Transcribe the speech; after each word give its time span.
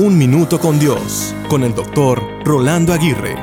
Un 0.00 0.16
Minuto 0.16 0.60
con 0.60 0.78
Dios, 0.78 1.34
con 1.48 1.64
el 1.64 1.74
doctor 1.74 2.22
Rolando 2.44 2.92
Aguirre. 2.92 3.34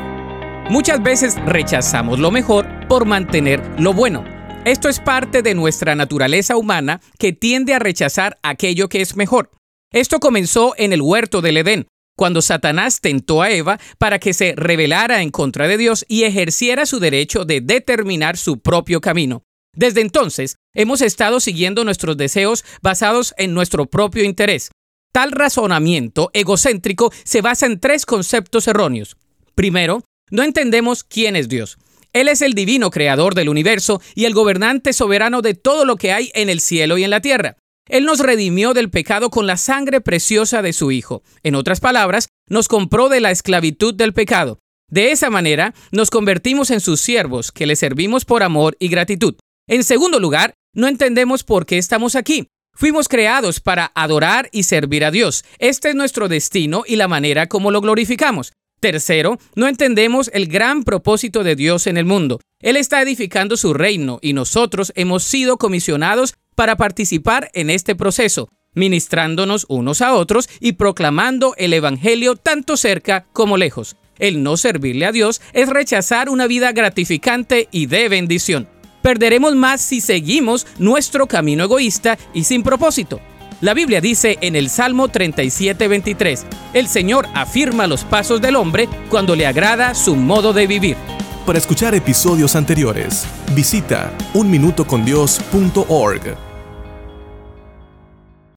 Muchas 0.70 1.04
veces 1.04 1.36
rechazamos 1.46 2.18
lo 2.18 2.32
mejor 2.32 2.66
por 2.88 3.06
mantener 3.06 3.62
lo 3.78 3.94
bueno. 3.94 4.24
Esto 4.64 4.88
es 4.88 5.02
parte 5.02 5.42
de 5.42 5.54
nuestra 5.54 5.96
naturaleza 5.96 6.56
humana 6.56 7.02
que 7.20 7.34
tiende 7.34 7.74
a 7.74 7.80
rechazar 7.80 8.40
aquello 8.42 8.88
que 8.88 9.02
es 9.02 9.18
mejor. 9.18 9.52
Esto 9.92 10.22
comenzó 10.22 10.74
en 10.78 10.94
el 10.94 11.02
huerto 11.02 11.42
del 11.42 11.58
Edén, 11.58 11.88
cuando 12.16 12.42
Satanás 12.42 13.02
tentó 13.02 13.42
a 13.42 13.52
Eva 13.52 13.78
para 13.98 14.20
que 14.20 14.34
se 14.34 14.54
rebelara 14.56 15.22
en 15.24 15.32
contra 15.32 15.68
de 15.68 15.78
Dios 15.78 16.06
y 16.08 16.24
ejerciera 16.24 16.86
su 16.86 17.02
derecho 17.02 17.44
de 17.44 17.60
determinar 17.60 18.38
su 18.38 18.62
propio 18.62 19.02
camino. 19.02 19.44
Desde 19.74 20.00
entonces, 20.00 20.56
hemos 20.74 21.02
estado 21.02 21.42
siguiendo 21.42 21.84
nuestros 21.84 22.16
deseos 22.16 22.64
basados 22.82 23.34
en 23.38 23.54
nuestro 23.54 23.88
propio 23.88 24.24
interés. 24.24 24.72
Tal 25.16 25.32
razonamiento 25.32 26.30
egocéntrico 26.34 27.10
se 27.24 27.40
basa 27.40 27.68
en 27.68 27.80
tres 27.80 28.06
conceptos 28.06 28.68
erróneos. 28.68 29.16
Primero, 29.56 30.04
no 30.30 30.44
entendemos 30.44 31.06
quién 31.06 31.38
es 31.38 31.48
Dios. 31.48 31.78
Él 32.12 32.28
es 32.28 32.42
el 32.42 32.52
divino 32.52 32.92
creador 32.92 33.34
del 33.34 33.48
universo 33.48 34.02
y 34.14 34.26
el 34.26 34.34
gobernante 34.34 34.92
soberano 34.92 35.42
de 35.42 35.54
todo 35.54 35.86
lo 35.86 35.96
que 35.96 36.12
hay 36.12 36.32
en 36.34 36.50
el 36.50 36.60
cielo 36.60 36.98
y 36.98 37.06
en 37.06 37.12
la 37.12 37.22
tierra. 37.22 37.56
Él 37.88 38.04
nos 38.04 38.20
redimió 38.20 38.74
del 38.74 38.90
pecado 38.90 39.30
con 39.30 39.48
la 39.48 39.56
sangre 39.56 40.02
preciosa 40.02 40.62
de 40.62 40.74
su 40.74 40.92
Hijo. 40.92 41.24
En 41.44 41.56
otras 41.56 41.80
palabras, 41.80 42.28
nos 42.50 42.68
compró 42.68 43.08
de 43.08 43.22
la 43.22 43.32
esclavitud 43.32 43.94
del 43.94 44.12
pecado. 44.12 44.60
De 44.92 45.14
esa 45.14 45.30
manera, 45.30 45.74
nos 45.94 46.10
convertimos 46.10 46.72
en 46.72 46.82
sus 46.82 47.00
siervos, 47.00 47.54
que 47.54 47.68
le 47.68 47.78
servimos 47.78 48.26
por 48.26 48.44
amor 48.44 48.76
y 48.82 48.90
gratitud. 48.90 49.36
En 49.70 49.86
segundo 49.86 50.20
lugar, 50.20 50.56
no 50.74 50.90
entendemos 50.90 51.46
por 51.46 51.66
qué 51.66 51.78
estamos 51.78 52.16
aquí. 52.18 52.50
Fuimos 52.78 53.08
creados 53.08 53.62
para 53.62 53.94
adorar 53.96 54.50
y 54.52 54.64
servir 54.64 55.06
a 55.06 55.12
Dios. 55.12 55.46
Este 55.60 55.90
es 55.90 55.96
nuestro 55.96 56.28
destino 56.28 56.84
y 56.86 56.98
la 56.98 57.08
manera 57.08 57.48
como 57.48 57.72
lo 57.72 57.80
glorificamos. 57.80 58.52
Tercero, 58.82 59.40
no 59.56 59.70
entendemos 59.70 60.30
el 60.34 60.48
gran 60.48 60.84
propósito 60.84 61.46
de 61.46 61.56
Dios 61.56 61.88
en 61.88 61.96
el 61.96 62.04
mundo. 62.04 62.42
Él 62.62 62.76
está 62.76 63.02
edificando 63.02 63.56
su 63.56 63.74
reino 63.74 64.20
y 64.22 64.34
nosotros 64.34 64.92
hemos 64.96 65.24
sido 65.24 65.56
comisionados 65.56 66.36
para 66.54 66.76
participar 66.76 67.50
en 67.54 67.70
este 67.70 67.96
proceso, 67.96 68.50
ministrándonos 68.74 69.66
unos 69.70 70.02
a 70.02 70.14
otros 70.14 70.50
y 70.60 70.74
proclamando 70.74 71.56
el 71.58 71.72
Evangelio 71.72 72.36
tanto 72.36 72.76
cerca 72.76 73.26
como 73.32 73.56
lejos. 73.56 73.96
El 74.20 74.44
no 74.44 74.58
servirle 74.58 75.06
a 75.06 75.14
Dios 75.14 75.42
es 75.54 75.70
rechazar 75.70 76.28
una 76.28 76.46
vida 76.46 76.74
gratificante 76.74 77.70
y 77.72 77.86
de 77.86 78.10
bendición 78.10 78.68
perderemos 79.06 79.56
más 79.56 79.80
si 79.82 80.02
seguimos 80.02 80.66
nuestro 80.80 81.28
camino 81.28 81.66
egoísta 81.66 82.18
y 82.34 82.46
sin 82.46 82.64
propósito. 82.64 83.20
La 83.62 83.76
Biblia 83.76 84.02
dice 84.02 84.40
en 84.42 84.56
el 84.56 84.68
Salmo 84.68 85.10
37:23, 85.10 86.44
el 86.74 86.88
Señor 86.88 87.28
afirma 87.36 87.86
los 87.86 88.04
pasos 88.04 88.42
del 88.42 88.56
hombre 88.56 88.90
cuando 89.12 89.36
le 89.36 89.46
agrada 89.46 89.94
su 89.94 90.16
modo 90.16 90.54
de 90.54 90.66
vivir. 90.66 90.98
Para 91.46 91.60
escuchar 91.60 91.94
episodios 91.94 92.56
anteriores, 92.56 93.28
visita 93.54 94.12
unminutocondios.org. 94.34 96.55